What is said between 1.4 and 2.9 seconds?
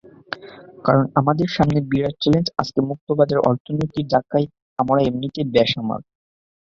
সামনে বিরাট চ্যালেঞ্জ, আজকে